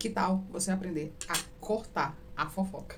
[0.00, 2.96] Que tal você aprender a cortar a fofoca?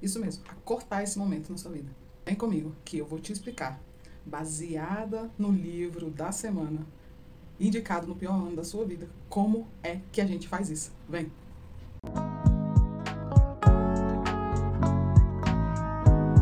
[0.00, 1.90] Isso mesmo, a cortar esse momento na sua vida.
[2.24, 3.78] Vem comigo que eu vou te explicar,
[4.24, 6.86] baseada no livro da semana,
[7.60, 10.90] indicado no pior ano da sua vida, como é que a gente faz isso.
[11.06, 11.30] Vem!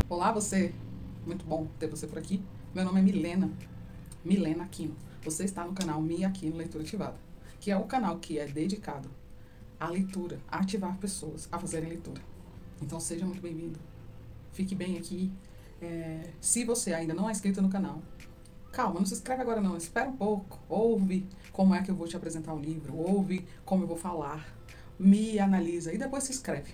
[0.07, 0.73] Olá, você!
[1.25, 2.41] Muito bom ter você por aqui.
[2.73, 3.51] Meu nome é Milena,
[4.23, 4.95] Milena Aquino.
[5.25, 7.17] Você está no canal Mi Aquino Leitura Ativada,
[7.59, 9.09] que é o canal que é dedicado
[9.79, 12.21] a leitura, a ativar pessoas a fazerem leitura.
[12.81, 13.79] Então seja muito bem-vindo.
[14.51, 15.31] Fique bem aqui.
[15.81, 18.01] É, se você ainda não é inscrito no canal,
[18.71, 22.07] calma, não se inscreve agora não, espera um pouco, ouve como é que eu vou
[22.07, 24.47] te apresentar o livro, ouve como eu vou falar,
[24.97, 26.73] me analisa e depois se inscreve.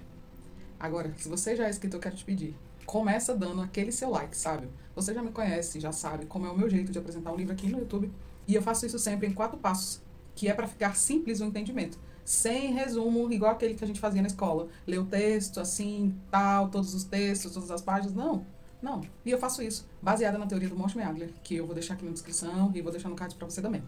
[0.79, 4.37] Agora, se você já é inscrito, eu quero te pedir, começa dando aquele seu like,
[4.37, 4.69] sabe?
[4.95, 7.53] Você já me conhece, já sabe como é o meu jeito de apresentar um livro
[7.53, 8.09] aqui no YouTube,
[8.47, 10.01] e eu faço isso sempre em quatro passos,
[10.33, 14.21] que é para ficar simples o entendimento sem resumo, igual aquele que a gente fazia
[14.21, 14.67] na escola.
[14.87, 18.13] Ler o texto, assim, tal, todos os textos, todas as páginas.
[18.13, 18.45] Não,
[18.81, 19.01] não.
[19.25, 22.05] E eu faço isso, baseada na teoria do Mortimer Adler, que eu vou deixar aqui
[22.05, 23.83] na descrição e vou deixar no card para você também.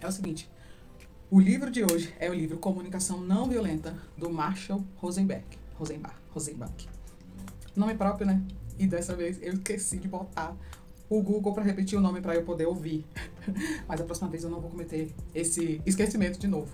[0.00, 0.50] É o seguinte,
[1.30, 5.46] o livro de hoje é o livro Comunicação Não Violenta, do Marshall Rosenberg.
[5.74, 6.14] Rosenbach.
[6.30, 6.88] Rosenbach.
[7.74, 8.42] Nome próprio, né?
[8.78, 10.54] E dessa vez eu esqueci de botar
[11.08, 13.06] o Google para repetir o nome para eu poder ouvir.
[13.88, 16.70] Mas a próxima vez eu não vou cometer esse esquecimento de novo.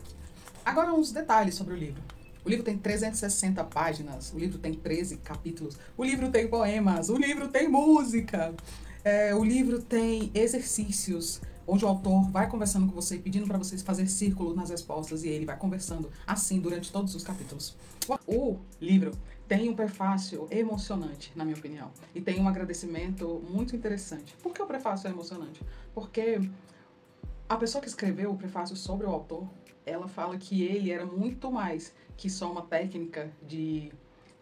[0.64, 2.03] Agora, uns detalhes sobre o livro.
[2.45, 7.17] O livro tem 360 páginas, o livro tem 13 capítulos, o livro tem poemas, o
[7.17, 8.55] livro tem música,
[9.05, 13.83] é, o livro tem exercícios onde o autor vai conversando com você, pedindo para vocês
[13.83, 17.77] fazer círculo nas respostas e ele vai conversando assim durante todos os capítulos.
[18.27, 19.12] O livro
[19.47, 24.34] tem um prefácio emocionante, na minha opinião, e tem um agradecimento muito interessante.
[24.42, 25.61] Por que o prefácio é emocionante?
[25.95, 26.41] Porque
[27.47, 29.47] a pessoa que escreveu o prefácio sobre o autor
[29.89, 33.92] ela fala que ele era muito mais que só uma técnica de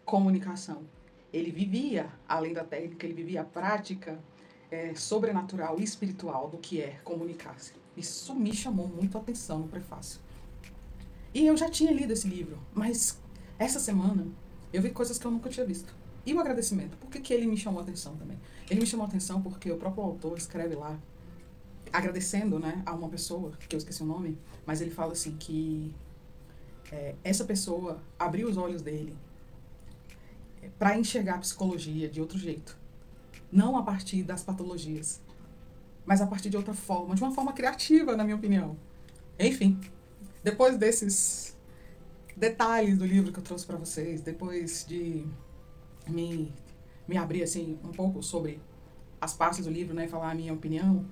[0.05, 0.83] comunicação.
[1.31, 4.19] Ele vivia, além da técnica, ele vivia a prática
[4.71, 7.73] é, sobrenatural e espiritual do que é comunicar-se.
[7.95, 10.19] Isso me chamou muito a atenção no prefácio.
[11.33, 13.19] E eu já tinha lido esse livro, mas
[13.59, 14.25] essa semana
[14.71, 15.95] eu vi coisas que eu nunca tinha visto.
[16.25, 18.37] E o agradecimento, por que, que ele me chamou a atenção também?
[18.69, 20.97] Ele me chamou a atenção porque o próprio autor escreve lá
[21.91, 25.93] agradecendo né, a uma pessoa, que eu esqueci o nome, mas ele fala assim que
[26.91, 29.15] é, essa pessoa abriu os olhos dele
[30.61, 32.77] é, para enxergar a psicologia de outro jeito.
[33.51, 35.21] Não a partir das patologias,
[36.05, 38.77] mas a partir de outra forma, de uma forma criativa, na minha opinião.
[39.39, 39.79] Enfim,
[40.43, 41.55] depois desses
[42.35, 45.25] detalhes do livro que eu trouxe para vocês, depois de
[46.07, 46.53] me,
[47.07, 48.61] me abrir assim um pouco sobre
[49.19, 51.05] as partes do livro, né, e falar a minha opinião,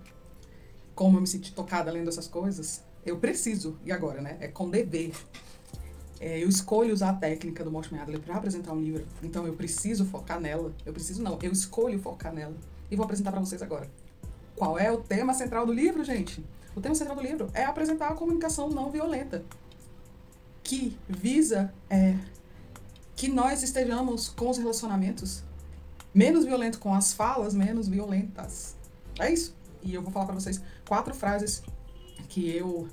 [0.95, 4.38] como eu me senti tocada lendo essas coisas, eu preciso, e agora, né?
[4.39, 5.13] É com dever.
[6.19, 9.53] É, eu escolho usar a técnica do Mortimer Adler para apresentar um livro, então eu
[9.53, 10.73] preciso focar nela.
[10.85, 12.55] Eu preciso não, eu escolho focar nela.
[12.89, 13.89] E vou apresentar para vocês agora.
[14.55, 16.44] Qual é o tema central do livro, gente?
[16.75, 19.44] O tema central do livro é apresentar a comunicação não violenta,
[20.63, 22.16] que visa é,
[23.16, 25.44] que nós estejamos com os relacionamentos
[26.13, 28.75] menos violentos, com as falas menos violentas.
[29.19, 29.53] É isso.
[29.84, 31.63] E eu vou falar para vocês quatro frases
[32.29, 32.88] que eu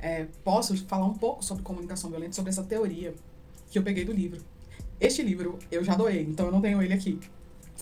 [0.00, 3.14] é, posso falar um pouco sobre comunicação violenta, sobre essa teoria
[3.70, 4.40] que eu peguei do livro.
[5.00, 7.20] Este livro eu já doei, então eu não tenho ele aqui.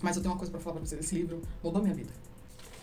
[0.02, 1.04] Mas eu tenho uma coisa para falar para vocês.
[1.04, 2.10] Esse livro mudou minha vida.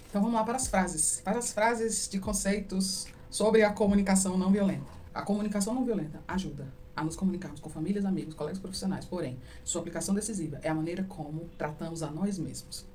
[0.09, 1.21] Então vamos lá para as frases.
[1.23, 4.85] Para as frases de conceitos sobre a comunicação não violenta.
[5.13, 9.05] A comunicação não violenta ajuda a nos comunicarmos com famílias, amigos, colegas profissionais.
[9.05, 12.85] Porém, sua aplicação decisiva é a maneira como tratamos a nós mesmos.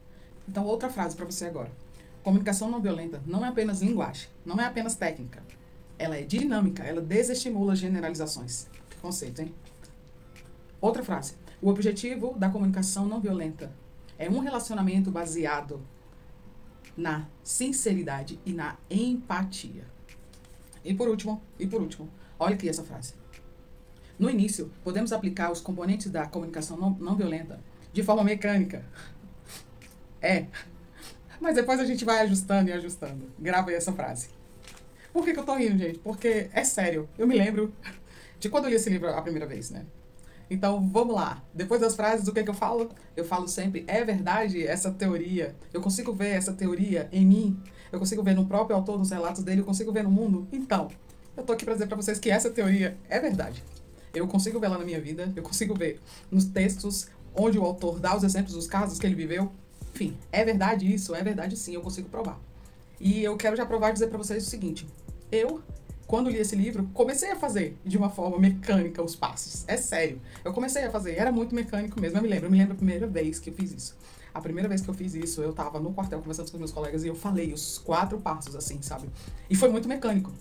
[0.49, 1.71] Então, outra frase para você agora.
[2.23, 5.43] Comunicação não violenta não é apenas linguagem, não é apenas técnica.
[5.99, 8.69] Ela é dinâmica, ela desestimula generalizações.
[8.89, 9.55] Que conceito, hein?
[10.81, 11.35] Outra frase.
[11.61, 13.73] O objetivo da comunicação não violenta
[14.17, 15.81] é um relacionamento baseado
[16.97, 19.85] na sinceridade e na empatia.
[20.85, 22.09] E por último, e por último,
[22.39, 23.15] olha aqui essa frase.
[24.19, 27.61] No início, podemos aplicar os componentes da comunicação não, não violenta
[27.93, 28.85] de forma mecânica.
[30.21, 30.47] É,
[31.41, 33.31] mas depois a gente vai ajustando e ajustando.
[33.39, 34.29] Grava aí essa frase.
[35.13, 35.99] Por que, que eu tô rindo, gente?
[35.99, 37.09] Porque é sério.
[37.19, 37.73] Eu me lembro
[38.39, 39.85] de quando eu li esse livro a primeira vez, né?
[40.51, 41.43] Então, vamos lá.
[41.53, 42.91] Depois das frases, o que, que eu falo?
[43.17, 45.55] Eu falo sempre, é verdade essa teoria.
[45.73, 47.63] Eu consigo ver essa teoria em mim.
[47.93, 49.61] Eu consigo ver no próprio autor, nos relatos dele.
[49.61, 50.49] Eu consigo ver no mundo.
[50.53, 50.89] Então,
[51.37, 53.63] eu tô aqui para dizer para vocês que essa teoria é verdade.
[54.15, 55.33] Eu consigo ver ela na minha vida.
[55.37, 56.01] Eu consigo ver
[56.31, 59.53] nos textos onde o autor dá os exemplos dos casos que ele viveu.
[59.99, 61.13] Enfim, é verdade isso?
[61.13, 62.39] É verdade sim, eu consigo provar.
[63.01, 64.87] E eu quero já provar e dizer para vocês o seguinte:
[65.33, 65.61] eu
[66.07, 69.65] quando li esse livro, comecei a fazer de uma forma mecânica os passos.
[69.67, 70.21] É sério.
[70.45, 72.17] Eu comecei a fazer, era muito mecânico mesmo.
[72.17, 73.97] Eu me lembro, eu me lembro a primeira vez que eu fiz isso.
[74.33, 77.03] A primeira vez que eu fiz isso, eu tava no quartel conversando com meus colegas
[77.03, 79.09] e eu falei os quatro passos, assim, sabe?
[79.51, 80.33] E foi muito mecânico.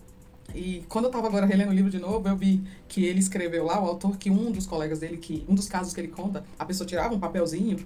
[0.54, 3.66] E quando eu tava agora relendo o livro de novo, eu vi que ele escreveu
[3.66, 6.46] lá, o autor, que um dos colegas dele, que um dos casos que ele conta,
[6.60, 7.86] a pessoa tirava um papelzinho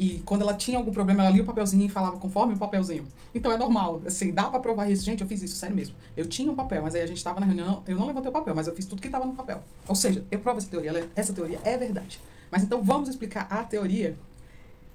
[0.00, 3.06] e quando ela tinha algum problema, ela lia o papelzinho e falava conforme o papelzinho.
[3.34, 5.04] Então é normal, assim, dá pra provar isso.
[5.04, 5.94] Gente, eu fiz isso, sério mesmo.
[6.16, 8.32] Eu tinha um papel, mas aí a gente tava na reunião, eu não levantei o
[8.32, 9.62] papel, mas eu fiz tudo que tava no papel.
[9.86, 12.18] Ou seja, eu provo essa teoria, é, essa teoria é verdade.
[12.50, 14.16] Mas então vamos explicar a teoria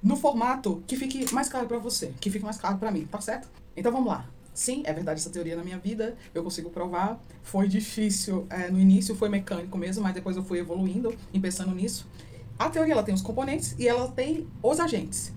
[0.02, 3.22] no formato que fique mais claro para você, que fique mais claro para mim, tá
[3.22, 3.48] certo?
[3.78, 4.28] Então vamos lá.
[4.56, 7.24] Sim, é verdade essa teoria na minha vida, eu consigo provar.
[7.44, 11.76] Foi difícil, é, no início foi mecânico mesmo, mas depois eu fui evoluindo e pensando
[11.76, 12.08] nisso.
[12.58, 15.34] A teoria ela tem os componentes e ela tem os agentes.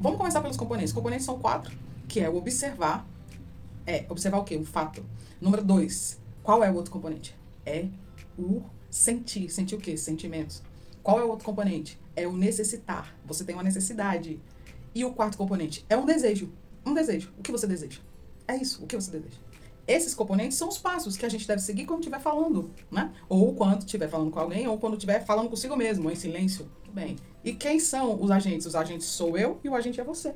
[0.00, 0.90] Vamos começar pelos componentes.
[0.90, 1.76] Os componentes são quatro,
[2.08, 3.06] que é o observar.
[3.86, 4.56] É, observar o quê?
[4.56, 5.04] O fato.
[5.40, 7.36] Número dois, qual é o outro componente?
[7.64, 7.86] É
[8.36, 9.48] o sentir.
[9.48, 9.96] Sentir o quê?
[9.96, 10.60] Sentimentos.
[11.02, 12.00] Qual é o outro componente?
[12.16, 13.14] É o necessitar.
[13.24, 14.40] Você tem uma necessidade.
[14.92, 16.52] E o quarto componente é um desejo.
[16.84, 17.32] Um desejo.
[17.38, 18.00] O que você deseja?
[18.48, 18.82] É isso.
[18.82, 19.36] O que você deseja?
[19.86, 23.12] Esses componentes são os passos que a gente deve seguir quando estiver falando, né?
[23.28, 26.68] Ou quando estiver falando com alguém, ou quando estiver falando consigo mesmo, em silêncio.
[26.92, 27.16] Bem.
[27.44, 28.66] E quem são os agentes?
[28.66, 30.34] Os agentes sou eu e o agente é você.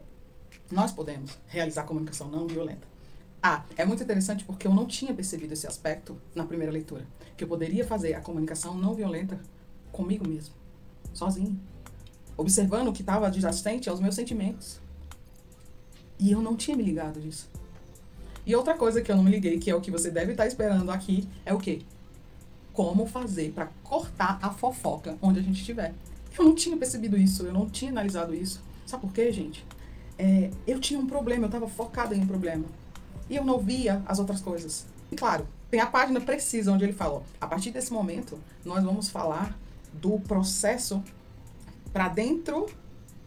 [0.70, 2.86] Nós podemos realizar comunicação não violenta.
[3.42, 7.06] Ah, é muito interessante porque eu não tinha percebido esse aspecto na primeira leitura.
[7.36, 9.40] Que eu poderia fazer a comunicação não violenta
[9.90, 10.54] comigo mesmo,
[11.12, 11.58] sozinho.
[12.36, 14.80] Observando o que estava adjacente aos meus sentimentos.
[16.18, 17.50] E eu não tinha me ligado disso.
[18.46, 20.46] E outra coisa que eu não me liguei, que é o que você deve estar
[20.46, 21.82] esperando aqui, é o quê?
[22.72, 25.94] Como fazer para cortar a fofoca onde a gente estiver.
[26.38, 28.62] Eu não tinha percebido isso, eu não tinha analisado isso.
[28.86, 29.64] Sabe por quê, gente?
[30.18, 32.64] É, eu tinha um problema, eu estava focada em um problema.
[33.28, 34.86] E eu não via as outras coisas.
[35.10, 39.08] E claro, tem a página precisa onde ele falou: a partir desse momento, nós vamos
[39.08, 39.56] falar
[39.92, 41.02] do processo
[41.92, 42.66] para dentro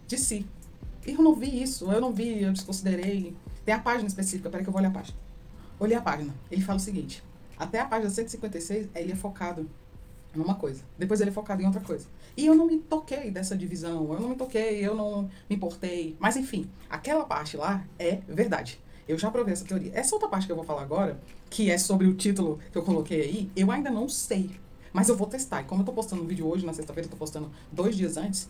[0.07, 0.45] de si.
[1.05, 3.35] E eu não vi isso, eu não vi, eu desconsiderei.
[3.65, 5.17] Tem a página específica, peraí que eu vou olhar a página.
[5.79, 6.33] Olhei a página.
[6.51, 7.23] Ele fala o seguinte:
[7.57, 9.69] até a página 156, ele é focado
[10.35, 10.83] numa coisa.
[10.97, 12.07] Depois ele é focado em outra coisa.
[12.35, 16.15] E eu não me toquei dessa divisão, eu não me toquei, eu não me importei.
[16.19, 18.79] Mas enfim, aquela parte lá é verdade.
[19.07, 19.91] Eu já provei essa teoria.
[19.93, 21.19] Essa outra parte que eu vou falar agora,
[21.49, 24.49] que é sobre o título que eu coloquei aí, eu ainda não sei.
[24.91, 25.61] Mas eu vou testar.
[25.61, 28.15] E como eu tô postando um vídeo hoje, na sexta-feira, eu tô postando dois dias
[28.15, 28.49] antes,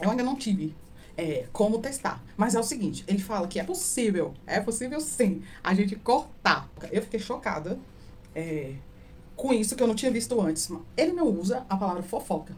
[0.00, 0.74] eu ainda não tive
[1.20, 2.24] é, como testar.
[2.34, 6.66] Mas é o seguinte, ele fala que é possível, é possível sim, a gente cortar.
[6.90, 7.78] Eu fiquei chocada
[8.34, 8.74] é,
[9.36, 10.70] com isso que eu não tinha visto antes.
[10.96, 12.56] Ele não usa a palavra fofoca,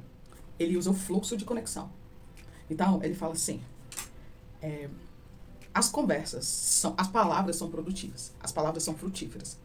[0.61, 1.91] ele usa o fluxo de conexão.
[2.71, 3.61] Então, ele fala assim,
[4.63, 4.89] é,
[5.75, 9.59] as conversas, são, as palavras são produtivas, as palavras são frutíferas.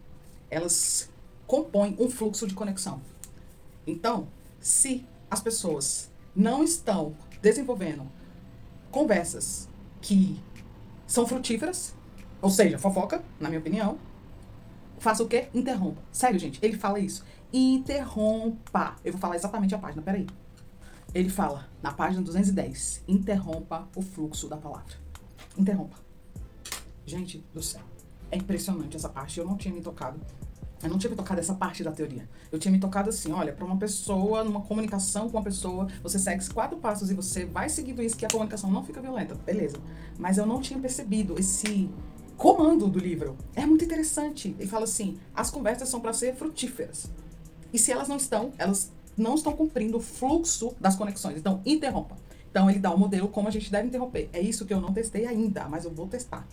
[0.50, 1.08] Elas
[1.46, 3.00] compõem um fluxo de conexão.
[3.86, 4.28] Então,
[4.60, 8.18] se as pessoas não estão desenvolvendo
[8.92, 9.70] conversas
[10.02, 10.42] que
[11.06, 11.96] são frutíferas,
[12.42, 13.98] ou seja, fofoca, na minha opinião,
[15.00, 15.50] faça o quê?
[15.54, 16.02] Interrompa.
[16.12, 17.24] Sério, gente, ele fala isso.
[17.52, 18.96] Interrompa.
[19.04, 20.28] Eu vou falar exatamente a página, peraí.
[21.14, 24.96] Ele fala, na página 210, interrompa o fluxo da palavra.
[25.58, 25.98] Interrompa.
[27.06, 27.82] Gente do céu.
[28.30, 29.40] É impressionante essa parte.
[29.40, 30.20] Eu não tinha me tocado
[30.82, 32.28] eu não tinha me tocado essa parte da teoria.
[32.52, 36.20] Eu tinha me tocado assim, olha, para uma pessoa, numa comunicação com uma pessoa, você
[36.20, 39.36] segue os quatro passos e você vai seguindo isso que a comunicação não fica violenta.
[39.36, 39.78] Beleza.
[40.20, 41.90] Mas eu não tinha percebido esse
[42.38, 43.36] comando do livro.
[43.56, 44.56] É muito interessante.
[44.60, 47.10] Ele fala assim: as conversas são para ser frutíferas.
[47.74, 51.38] E se elas não estão, elas não estão cumprindo o fluxo das conexões.
[51.38, 52.16] Então, interrompa.
[52.50, 54.30] Então, ele dá um modelo como a gente deve interromper.
[54.32, 56.48] É isso que eu não testei ainda, mas eu vou testar.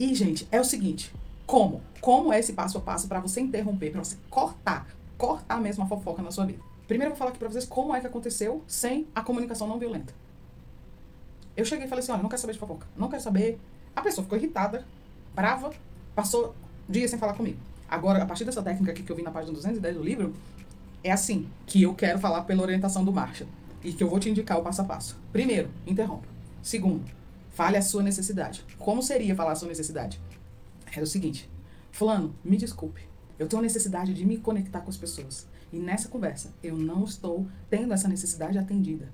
[0.00, 1.12] E, gente, é o seguinte:
[1.46, 1.82] como?
[2.00, 5.86] Como é esse passo a passo para você interromper, para você cortar, cortar mesmo a
[5.86, 6.60] fofoca na sua vida?
[6.86, 9.78] Primeiro eu vou falar aqui para vocês como é que aconteceu sem a comunicação não
[9.78, 10.12] violenta.
[11.56, 13.60] Eu cheguei e falei assim, olha, não quero saber de fofoca, não quero saber.
[13.94, 14.86] A pessoa ficou irritada,
[15.34, 15.72] brava,
[16.14, 16.54] passou
[16.88, 17.58] dias sem falar comigo.
[17.88, 20.34] Agora, a partir dessa técnica aqui que eu vi na página 210 do livro,
[21.04, 23.48] é assim que eu quero falar pela orientação do Marshall
[23.84, 25.18] e que eu vou te indicar o passo a passo.
[25.32, 26.26] Primeiro, interrompa.
[26.62, 27.04] Segundo,
[27.50, 28.64] fale a sua necessidade.
[28.78, 30.20] Como seria falar a sua necessidade?
[30.98, 31.50] Era o seguinte:
[31.90, 33.02] Fulano, me desculpe.
[33.38, 35.46] Eu tenho necessidade de me conectar com as pessoas.
[35.72, 39.10] E nessa conversa, eu não estou tendo essa necessidade atendida.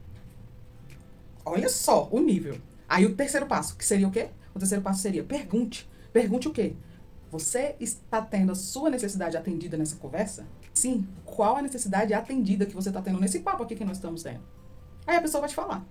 [1.44, 2.60] Olha só o nível.
[2.88, 4.28] Aí o terceiro passo, que seria o quê?
[4.54, 5.88] O terceiro passo seria pergunte.
[6.12, 6.74] Pergunte o quê?
[7.30, 10.46] Você está tendo a sua necessidade atendida nessa conversa?
[10.74, 11.06] Sim.
[11.24, 14.40] Qual a necessidade atendida que você está tendo nesse papo aqui que nós estamos tendo?
[15.06, 15.86] Aí a pessoa vai te falar.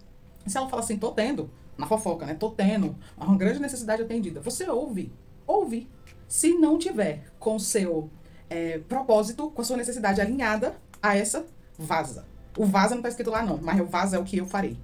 [0.46, 2.34] Se ela fala assim, tô tendo, na fofoca, né?
[2.34, 4.42] Tô tendo uma grande necessidade atendida.
[4.42, 5.12] Você ouve
[5.48, 5.90] ouvir.
[6.28, 8.10] Se não tiver com seu
[8.50, 11.46] é, propósito, com a sua necessidade alinhada a essa
[11.80, 12.26] vaza.
[12.58, 14.78] O vaza não está escrito lá, não, mas o vaza é o que eu farei.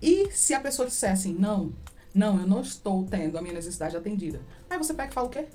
[0.00, 1.72] E se a pessoa disser assim, não,
[2.14, 4.40] não, eu não estou tendo a minha necessidade atendida.
[4.68, 5.46] Aí você pega e fala o quê?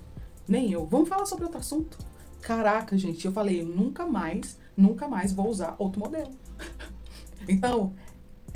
[0.48, 0.86] Nem eu.
[0.86, 1.98] Vamos falar sobre outro assunto?
[2.42, 6.32] Caraca, gente, eu falei, eu nunca mais, nunca mais vou usar outro modelo.
[7.48, 7.94] então,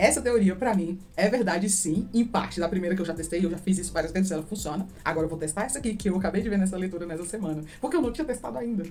[0.01, 2.59] essa teoria, para mim, é verdade sim, em parte.
[2.59, 4.87] Da primeira que eu já testei, eu já fiz isso várias vezes, ela funciona.
[5.05, 7.63] Agora eu vou testar essa aqui, que eu acabei de ver nessa leitura nessa semana.
[7.79, 8.83] Porque eu não tinha testado ainda.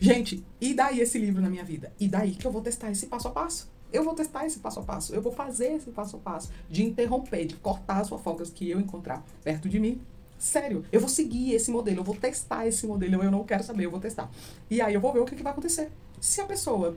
[0.00, 1.92] Gente, e daí esse livro na minha vida?
[2.00, 3.70] E daí que eu vou testar esse passo a passo?
[3.92, 5.14] Eu vou testar esse passo a passo.
[5.14, 8.80] Eu vou fazer esse passo a passo de interromper, de cortar as fofocas que eu
[8.80, 10.00] encontrar perto de mim.
[10.38, 13.84] Sério, eu vou seguir esse modelo, eu vou testar esse modelo, eu não quero saber,
[13.84, 14.30] eu vou testar.
[14.70, 15.90] E aí eu vou ver o que, que vai acontecer.
[16.18, 16.96] Se a pessoa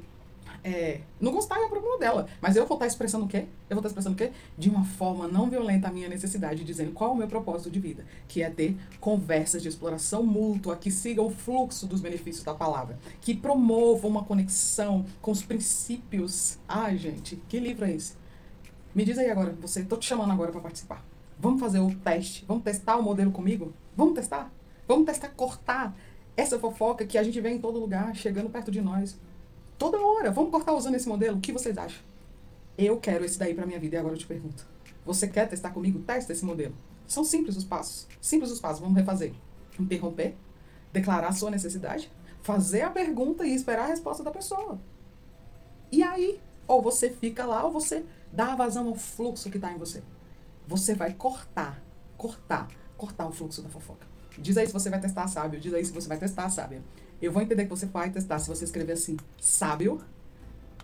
[0.66, 2.28] é, não gostar é o problema dela.
[2.42, 3.46] Mas eu vou estar expressando o quê?
[3.70, 4.32] Eu vou estar expressando o quê?
[4.58, 7.80] De uma forma não violenta a minha necessidade, dizendo qual é o meu propósito de
[7.80, 12.56] vida, que é ter conversas de exploração mútua que sigam o fluxo dos benefícios da
[12.56, 16.58] palavra, que promovam uma conexão com os princípios.
[16.68, 18.16] Ai, gente, que livro é esse?
[18.96, 21.06] Me diz aí agora, você, tô te chamando agora para participar.
[21.40, 23.72] Vamos fazer o teste, vamos testar o modelo comigo?
[23.96, 24.52] Vamos testar?
[24.88, 25.96] Vamos testar cortar
[26.36, 29.16] essa fofoca que a gente vê em todo lugar, chegando perto de nós.
[29.78, 30.32] Toda hora.
[30.32, 31.38] Vamos cortar usando esse modelo?
[31.38, 32.02] O que vocês acham?
[32.78, 34.68] Eu quero esse daí para minha vida e agora eu te pergunto.
[35.06, 36.00] Você quer testar comigo?
[36.00, 36.76] Testa esse modelo.
[37.08, 38.08] São simples os passos.
[38.20, 38.80] Simples os passos.
[38.80, 39.34] Vamos refazer.
[39.80, 40.36] Interromper,
[40.92, 44.80] declarar sua necessidade, fazer a pergunta e esperar a resposta da pessoa.
[45.92, 49.78] E aí, ou você fica lá ou você dá vazão ao fluxo que está em
[49.78, 50.02] você.
[50.68, 51.82] Você vai cortar,
[52.18, 54.08] cortar, cortar o fluxo da fofoca.
[54.38, 56.82] Diz aí se você vai testar sábio, diz aí se você vai testar sábia.
[57.22, 60.02] Eu vou entender que você vai testar se você escrever assim, sábio,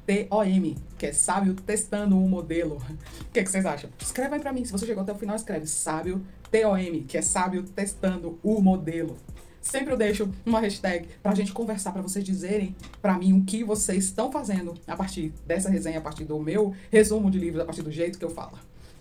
[0.06, 2.76] T-O-M, que é sábio testando um modelo.
[3.22, 3.90] O que, que vocês acham?
[4.00, 4.66] Escreve aí pra mim.
[4.66, 9.18] Se você chegou até o final, escreve sábio, T-O-M, que é sábio testando o modelo.
[9.62, 13.64] Sempre eu deixo uma hashtag pra gente conversar, para vocês dizerem para mim o que
[13.64, 17.66] vocês estão fazendo a partir dessa resenha, a partir do meu resumo de livros, a
[17.66, 18.58] partir do jeito que eu falo.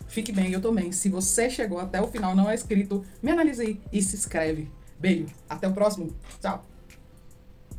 [0.07, 0.93] Fique bem, eu também.
[0.93, 4.71] Se você chegou até o final não é inscrito, me analise e se inscreve.
[4.99, 6.15] Beijo, até o próximo.
[6.41, 6.70] Tchau.